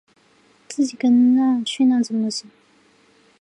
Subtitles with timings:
[0.67, 2.49] 自己跟去那怎么行